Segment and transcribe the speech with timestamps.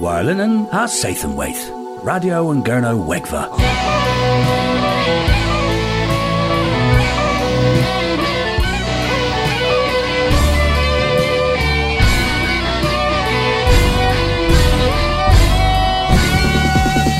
[0.00, 1.68] Warlinen ha Sathanwaith,
[2.02, 3.50] Radio and Gurno Wegva.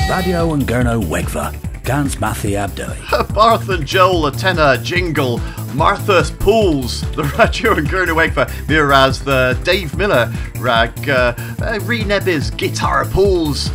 [0.09, 1.53] Radio and Gurno Wegva,
[1.83, 3.33] Gans Mathi Abdoi.
[3.35, 5.39] Barth and Joel, a tenor, jingle,
[5.73, 12.55] Martha's Pools, the Radio and Gurno Wegva, Miraz, the Dave Miller, rag, uh, uh, Renebiz,
[12.55, 13.69] Guitar Pools,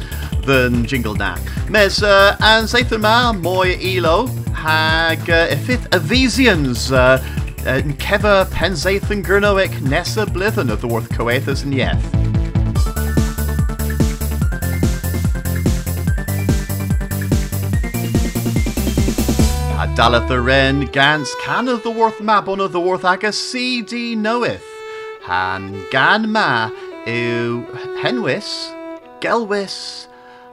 [0.45, 1.37] the jingle na.
[1.69, 7.19] Mes, uh, and Sathan Ma, Moy Elo, hag, uh, Ifith Avesians, uh,
[7.99, 12.26] Keva Penzathan Gurnoic, Nessa Blithen of the Worth Coethus and Yeth.
[19.97, 24.63] Daleth Ren, Gans Can of the Worth Mabon of the Worth Agus CD Knoweth.
[25.23, 26.71] Han Gan Ma
[27.07, 27.67] Ew
[28.03, 28.75] Henwis,
[29.21, 30.09] Gelwis,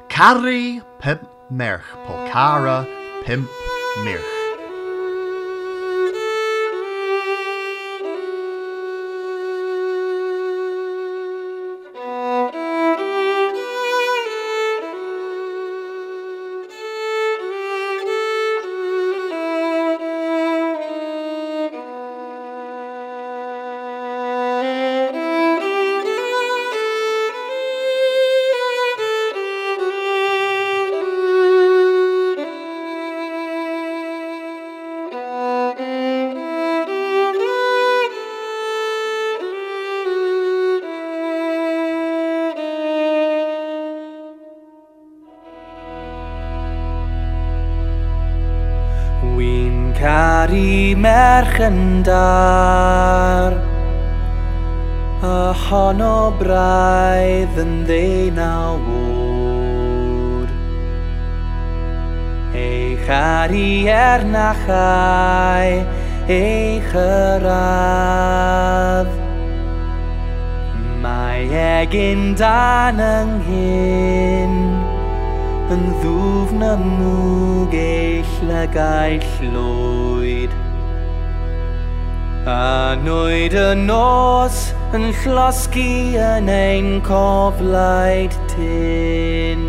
[0.08, 2.88] Carri Pimp Merch, Polcara
[3.26, 3.50] Pimp
[4.06, 4.33] Mirch.
[50.54, 53.54] i merch yn dar
[55.23, 60.48] A hon o braidd yn ddeunaw wr
[62.60, 65.70] Eich ari er nachau
[66.38, 69.10] eich yraf
[71.04, 74.83] Mae egin dan ynghyn
[75.72, 80.56] yn ddwfn amwg eill a gaill llwyd.
[82.44, 84.58] A nwyd y nos
[84.98, 89.64] yn llosgu yn ein coflaid tyn.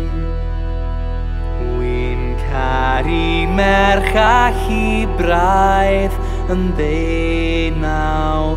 [1.77, 6.19] Wy'n caru merch a hi braidd
[6.51, 8.54] yn ddeunaw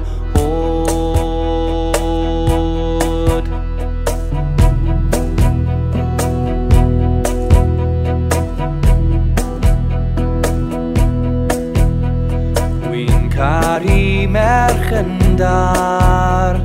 [13.79, 16.57] ar i merch yn dar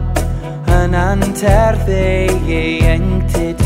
[0.73, 3.59] yn anterth ei ei engtyd.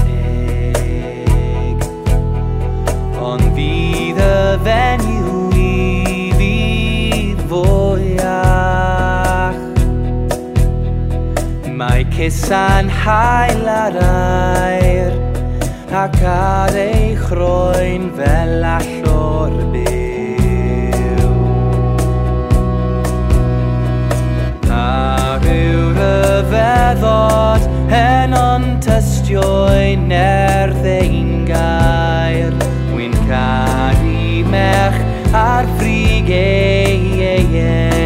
[3.24, 4.24] Ond fydd y
[4.66, 6.58] fenyw i fi
[7.48, 9.62] fwyach.
[11.80, 15.16] Mae cusan hael ar air
[16.04, 20.07] ac ar ei chroen fel all o'r byd.
[26.48, 32.56] rhyfeddod hen ond testio'i nerddeu'n gair.
[32.96, 34.98] Wy'n caru mech
[35.36, 37.97] ar frig ei ei ei.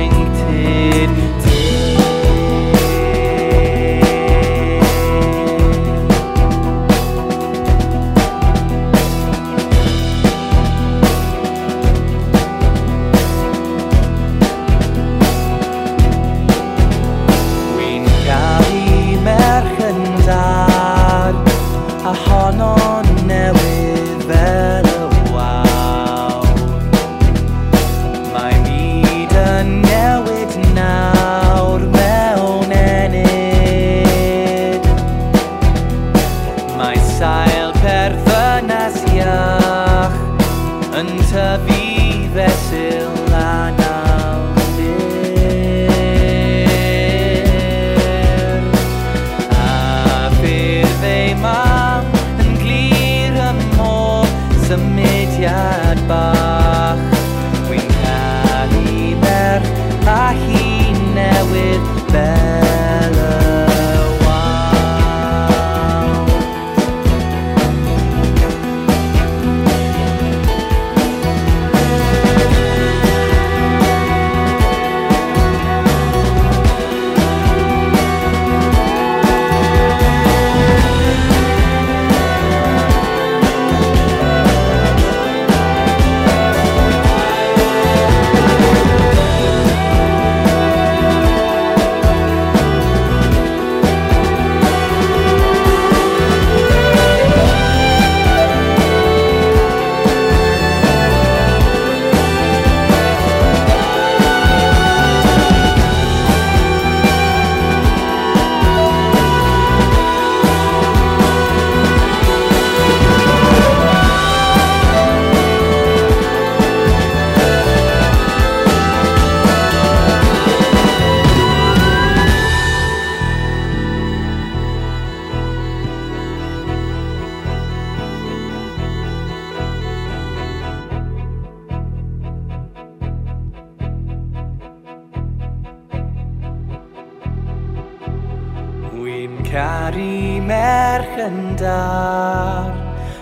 [141.61, 142.73] pedar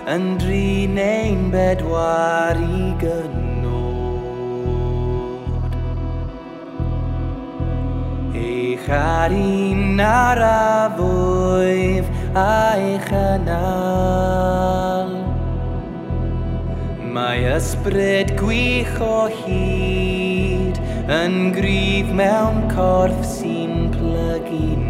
[0.07, 3.43] yn drin ein bedwar i gynod.
[8.33, 15.11] Eich ar un ar a fwyf a eich ynal.
[17.13, 20.79] Mae ysbryd gwych o hyd
[21.19, 24.88] yn gryf mewn corff sy'n plygu'n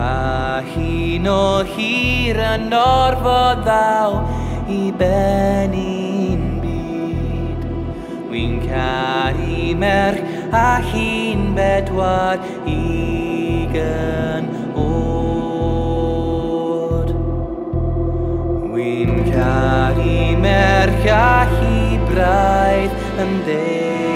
[0.00, 4.12] A hun o hir yn orfod ddaw
[4.72, 7.60] i ben un byd.
[8.30, 10.22] Wy'n caru merch
[10.56, 12.80] a hun bedwar i
[13.76, 14.44] gyn
[14.86, 15.88] oed.
[18.72, 24.09] Wy'n caru merch a hi braidd yn ddeud.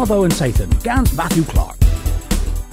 [0.00, 1.76] Sathan, Gans Matthew Clark.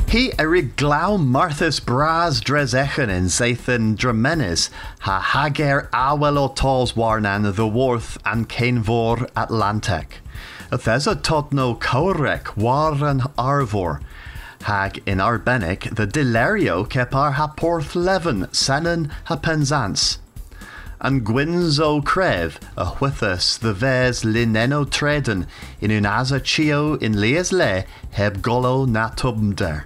[0.07, 4.69] He erig glaw Marthas bras dresechen in Zathan Dramenis,
[5.01, 10.19] ha hager awel tos warnan the worth and Kenvor Atlantic.
[10.71, 14.00] Thesa todno Kaurek war an arvor.
[14.62, 20.19] Hag in Arbenic the Delerio kepar ha porth leven sennen ha penzance.
[20.99, 25.45] And Gwynzo Crev, a whithus the vers lineno treden
[25.79, 29.83] in unaza chio in leas le heb golo na tubmder.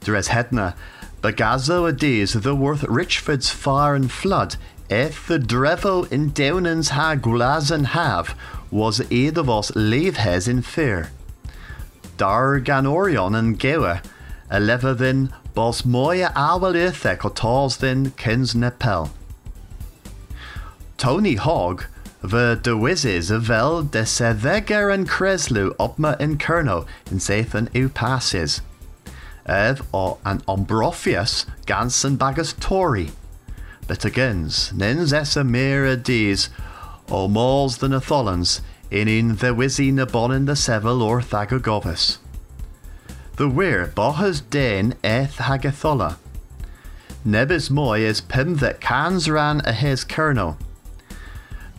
[0.00, 0.74] Dres hedna,
[1.22, 4.56] bagazo ades the worth Richford's far and flood,
[4.90, 8.38] eth the drevo in downans ha gulazan have,
[8.70, 11.10] was aid of us levehes in fear.
[12.18, 14.04] Dar gan Orion and gewe,
[14.50, 14.94] a lever
[15.54, 19.10] bos moya awel ithek o tals then kins nepel.
[20.98, 21.84] Tony Hogg,
[22.22, 28.62] the de wizes vel de seveger en Creslu opma in Kerno in Zathan u passes.
[29.44, 33.10] Ev o an Ombrophius gansen bagus Tory.
[33.86, 36.48] But agains, nins essa mira dees,
[37.10, 38.60] o mals than a tholans,
[38.90, 42.18] in in the wizzy na bonin the sevel or thagogovis.
[43.36, 46.16] The weir bohas den eth hagathola.
[47.24, 50.56] Nebis moy is pim that cans ran a his kerno.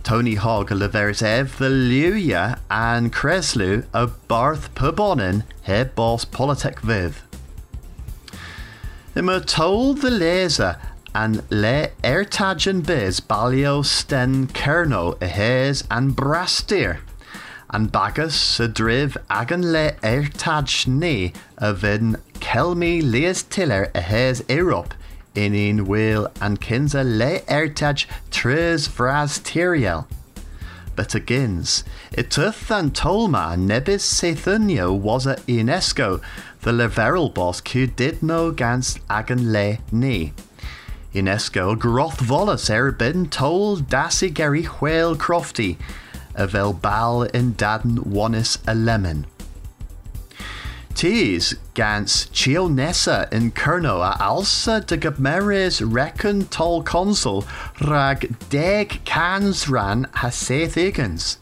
[0.07, 7.21] Tony Hogg leveris ev the Luya and Kreslu a Barth Pubonin he boss politic viv.
[9.17, 10.77] Immer told the laser
[11.13, 15.27] and le ertagen biz balio sten kerno a
[15.93, 16.99] and brastir
[17.69, 24.41] And bagus a driv agan le ertaj ne a vin kelmi leas tiller a hes
[25.37, 30.05] Europe in in will and kinza le ertaj tres vras tiriel.
[30.95, 36.21] But agins, it tuth and tolma nebis Sethunio was a UNESCO,
[36.61, 40.33] the leveral boss who did no gans agan le ni.
[41.13, 45.77] UNESCO groth volus er bin told dasi geri whale crofty,
[46.33, 49.27] a vel bal in daden wanis a lemon.
[50.97, 57.45] Tees gans Chionessa in Kerno a alsa de Gabmeres reckon tol consul
[57.81, 61.37] rag deg cans ran ha seth igans.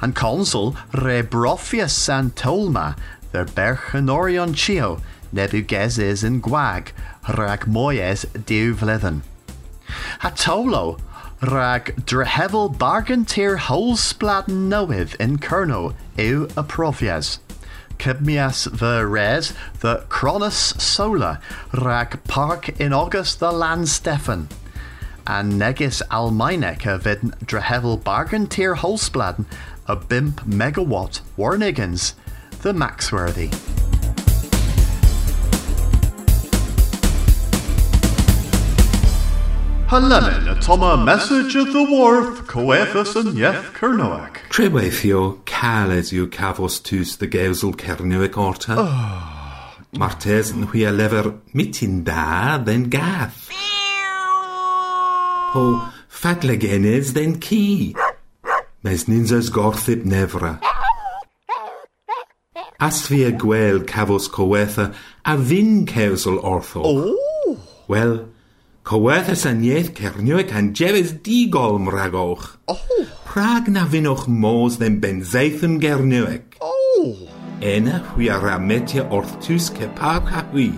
[0.00, 2.96] And consul re broffius san tolma
[3.32, 5.00] their berchenorion chio
[5.34, 6.92] nebugezes in gwag
[7.36, 9.22] rag moyes diw vlethen.
[10.20, 11.00] Ha tolo
[11.40, 16.62] rag drehevel bargain tir holspladen noith in Kerno eu a
[18.02, 18.68] profias.
[18.72, 21.40] Cybmias the Cronus Sola,
[21.72, 24.48] rag park in August the Land Stefan.
[25.26, 29.46] And negis Almainek a vid drehevel bargain tier holspladen,
[29.86, 32.14] a bimp megawatt warnigans,
[32.62, 33.71] the Maxworthy.
[39.92, 44.38] Halemin, a toma message of the worth, coethus and yeth kernoak.
[44.48, 48.76] Treweithio caled yw cafos tus the geusel cerniwig orta.
[48.78, 49.76] Ah.
[49.92, 53.50] Martes yn hwy lever mitin da then gath.
[55.52, 55.66] Ho
[56.08, 57.94] Fatlegenes den ki.
[58.82, 60.54] Mes ninzas gorthip nevra.
[62.80, 64.94] As fi a gwel cafos cowetha
[65.26, 66.80] a fin cewsol ortho.
[66.82, 67.58] Oh.
[67.88, 68.31] Wel,
[68.82, 72.58] Cywedd hysaniaeth cernio e can jefes digol mragowch.
[72.66, 73.04] Oh.
[73.28, 76.56] Prag na fynwch môs ddim benzeithyn gerniweg.
[76.58, 77.28] Oh.
[77.62, 80.72] Ena hwy ar ametia wrth tws cepab ha hwy.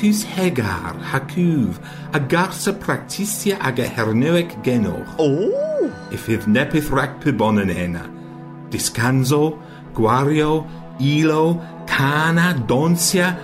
[0.00, 1.76] Tws hegar, hacwf,
[2.16, 5.20] a gars y practisia ag y herniweg genoch.
[5.20, 5.92] Oh.
[6.16, 8.06] If ydd nepeth rhac pybon yn ena.
[8.72, 9.58] Discanso,
[9.92, 10.64] gwario,
[10.96, 11.60] ilo,
[11.92, 13.34] cana, donsia,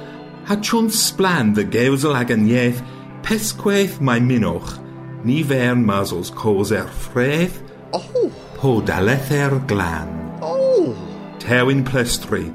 [0.49, 2.81] ha chwn splan dy gewsel ag yn ieth,
[3.23, 4.81] Pesgwaith mae minwch,
[5.23, 7.55] ni fe'n mazels cos er ffredd,
[7.95, 8.33] oh.
[8.59, 9.31] po daleth
[9.71, 10.11] glan.
[10.43, 10.91] Oh.
[11.39, 12.51] Tewyn plestri,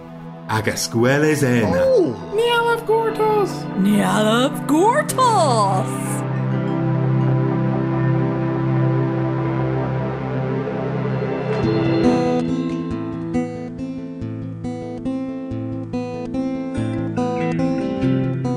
[0.51, 1.83] Ag esgweles ena.
[1.85, 2.15] Oh.
[2.35, 3.51] Ni alaf gortos!
[3.79, 6.30] Ni alaf gortos!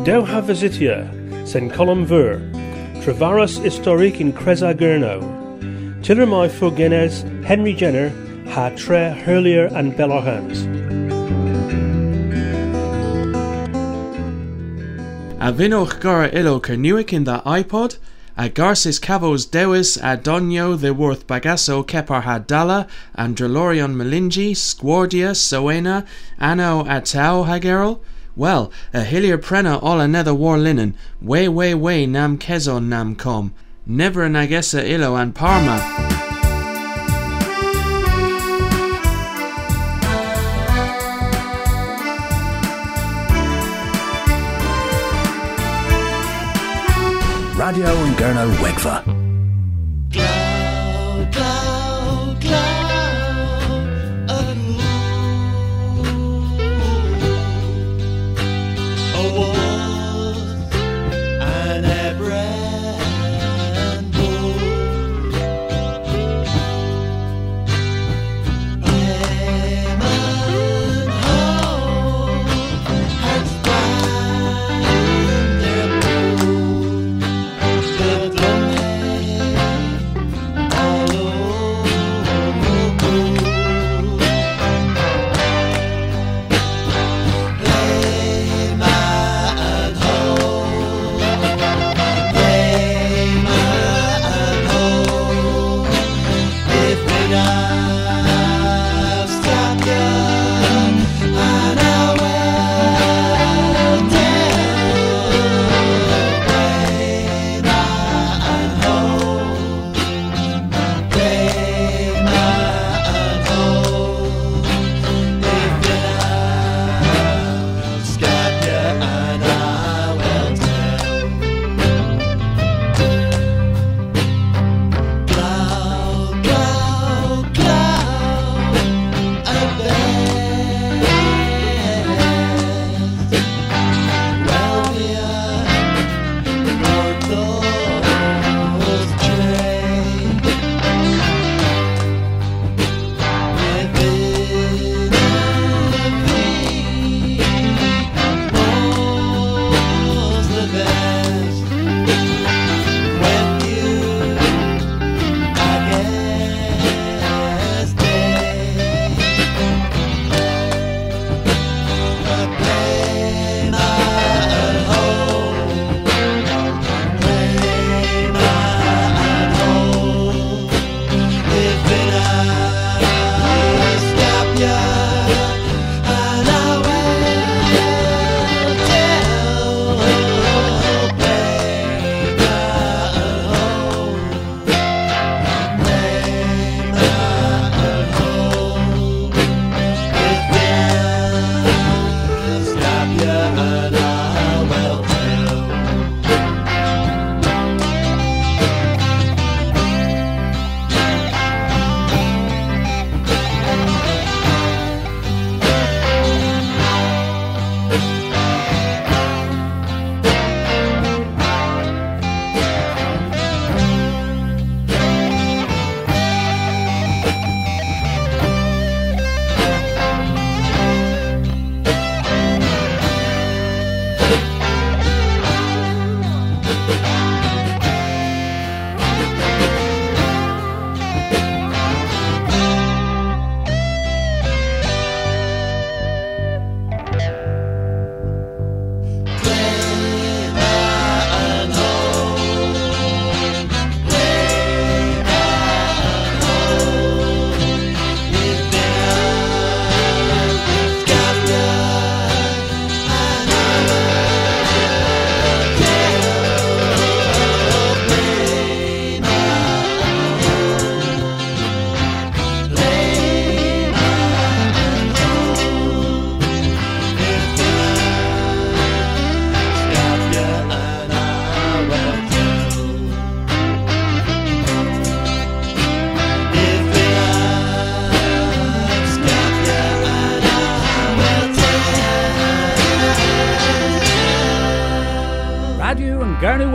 [0.05, 1.09] Dewha Visitia,
[1.47, 2.39] Sen Colum Ver,
[3.03, 5.23] Travaras Historique in Creza Gurno,
[6.03, 8.11] Tiller Mai Fugenes, Henry Jenner,
[8.51, 10.67] Ha Tre Hurlier and Bellarhams.
[15.41, 17.97] A vinoch gar ilo cernuic in the iPod,
[18.37, 26.05] a garsis cavos dewis a donio the worth bagasso kepar hadala, Andrelorion melingi, Squardia, Soena,
[26.39, 28.01] Anno atau hagerol,
[28.35, 33.55] well, a hillier prena all another war linen, way way way nam kezo nam com,
[33.87, 36.14] never nagesa ilo and parma.
[47.75, 49.24] Radio and Gurno Wegva.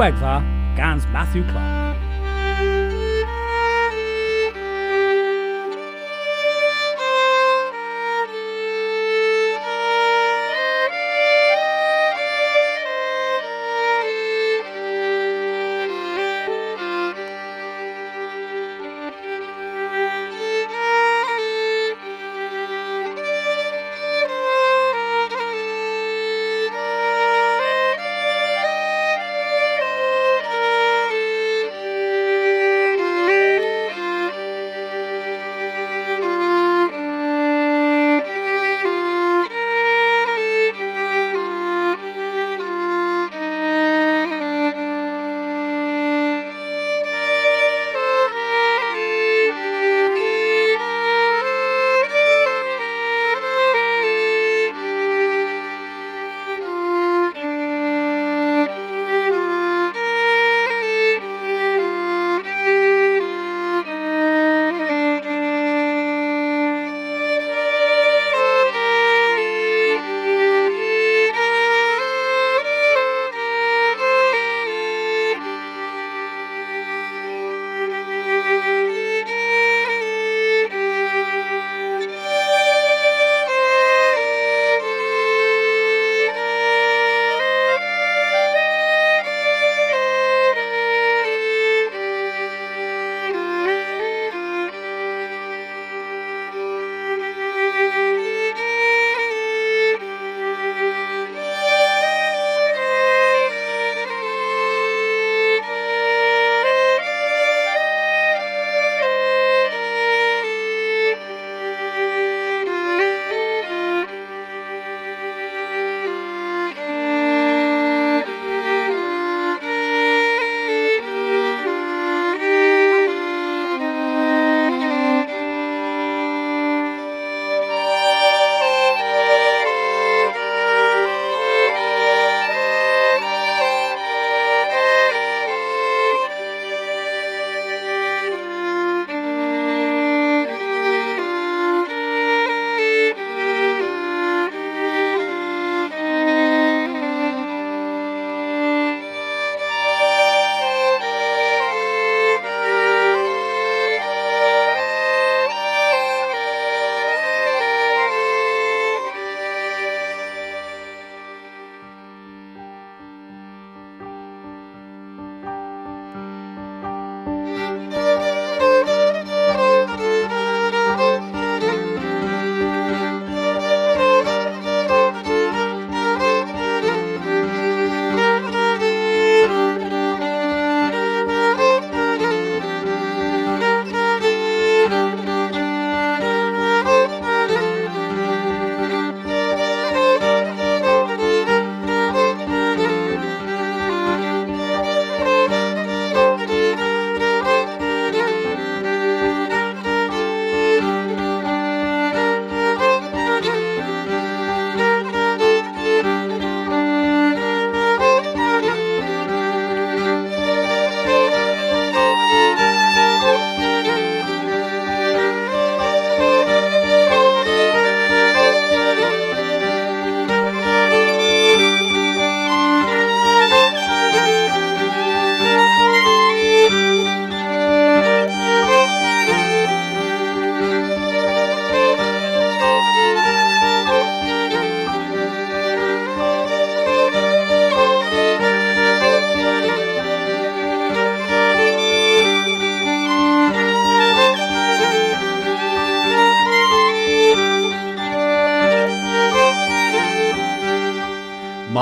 [0.01, 1.98] An Gurnu Wegva, Gans Matthew Clark.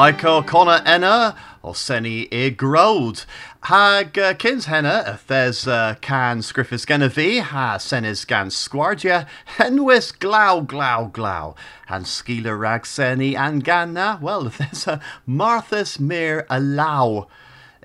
[0.07, 3.25] Michael Connor enna or senni i grod.
[3.63, 9.27] Hag uh, kins henna a thes uh, can scriffis genna fi ha senis gan sgwardia
[9.57, 16.45] henwis Glau Glau Glau, han skila rag senni an ganna well there's a Marthas mir
[16.49, 17.27] a law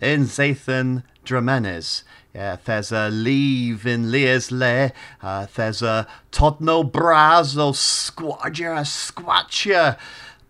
[0.01, 2.05] in Zathan Dramenes.
[2.33, 4.93] Yeah, there's a leave in Leah's le.
[5.21, 9.99] Uh, there's a todno braz o squadja squatcha.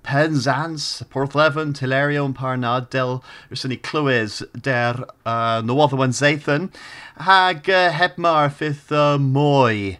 [0.02, 6.70] Penzance, Porthleven, Tilerion, Parnad, del Rysyn ni clywys der uh, Nowoddewan Zeithyn,
[7.18, 9.98] hag uh, hebma'r ffydd uh, mwy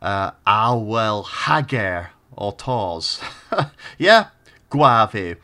[0.00, 3.20] uh, awel hager o tos.
[3.52, 3.66] Ie,
[3.98, 4.26] yeah,
[4.70, 5.34] gwaf i.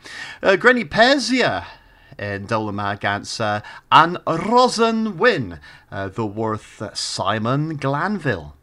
[0.41, 1.63] Uh, Grenny Pezia
[2.21, 3.59] yn dyl yma gans uh,
[3.91, 5.59] Anne Rosen Wyn,
[5.91, 8.53] uh, the worth Simon Glanville.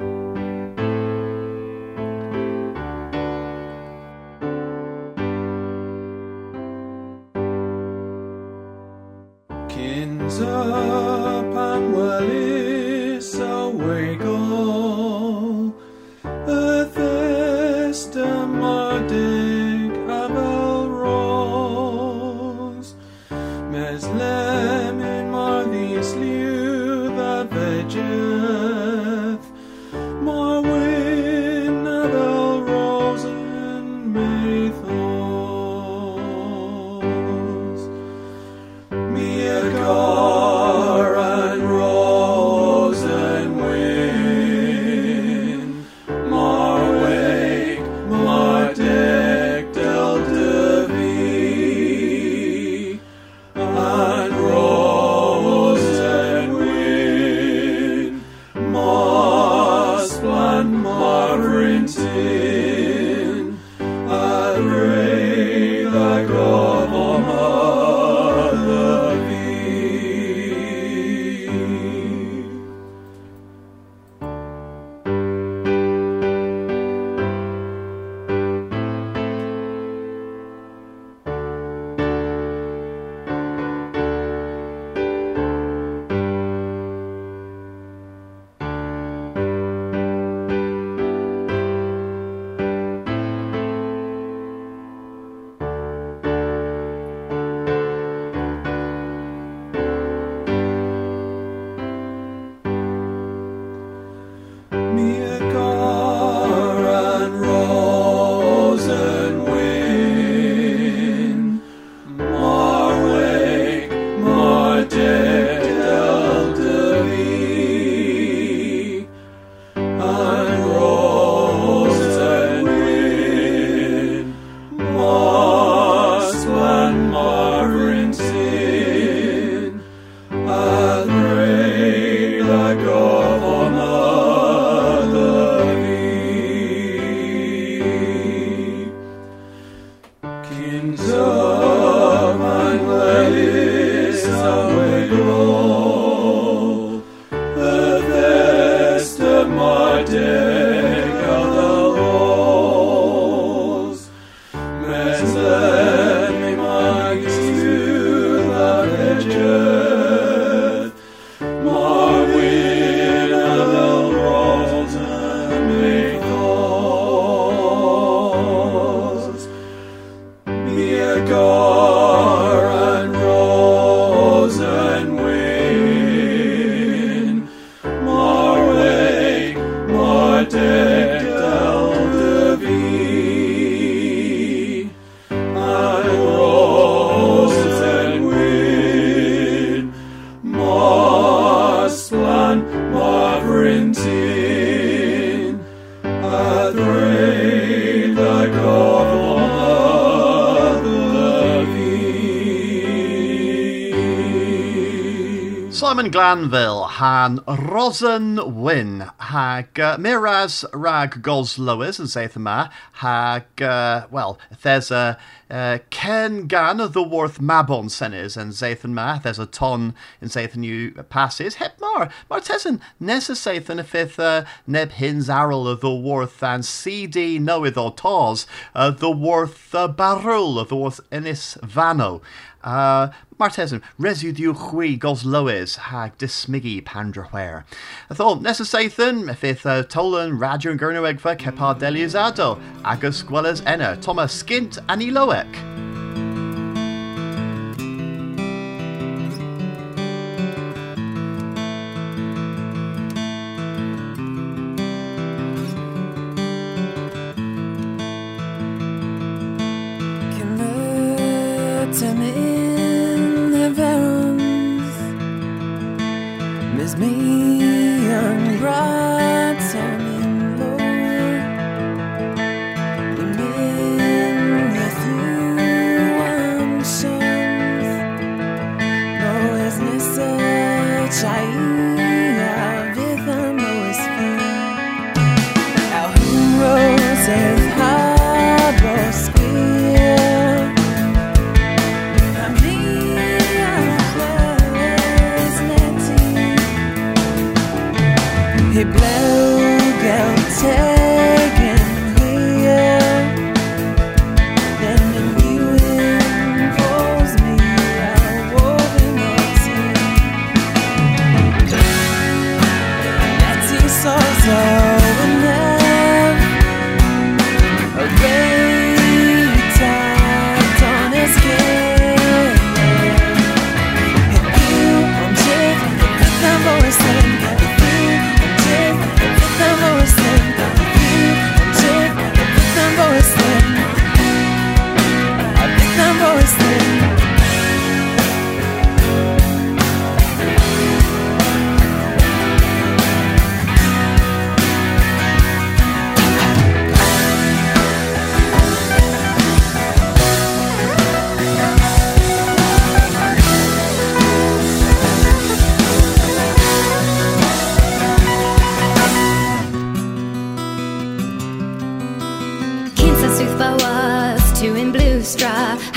[205.91, 212.69] Solomon Glanville han Rosen Wyn hag uh, Miraz rag Goslowers yn saith yma
[213.03, 215.19] hag, uh, well, there's a
[215.51, 218.37] uh, Ken Gan the worth Mabon senes.
[218.37, 223.27] yn saith yma there's a ton yn saith new passes hep mar, mar tesyn nes
[223.27, 227.77] y saith yn y ffith uh, neb hins arl uh, the worth and CD newydd
[227.77, 232.23] o tos uh, the worth uh, barwl uh, the worth, Ynys Fano
[232.63, 237.65] uh, Martesin, residu hui gosloes hag dismigi pandrahuer.
[238.11, 245.70] Athol necessathan, mefith uh, tolan radion gurnuegva kepar deliusado, agus squelas ena, toma skint aniloek.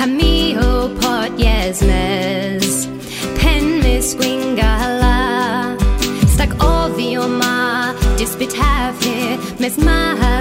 [0.01, 2.87] a mi o pod jesmes
[3.39, 5.17] pen mis gwingala
[6.33, 8.97] stag o fi o ma dispit haf
[9.59, 10.32] mes ma.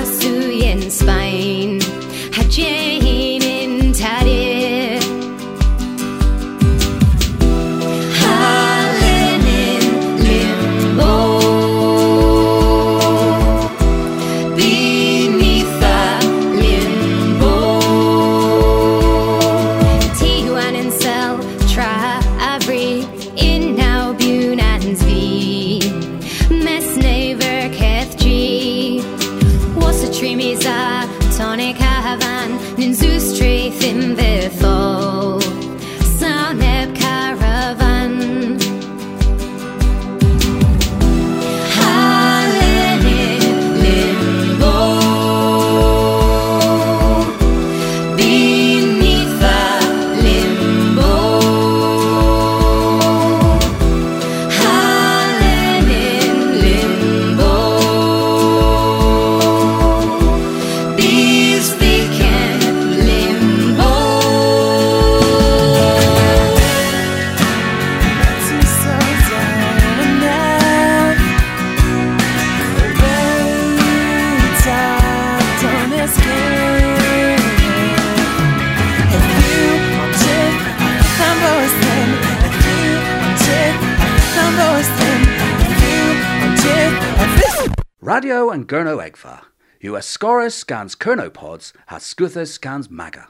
[90.02, 93.28] Where Scorus scans has Hascuthus scans Maga.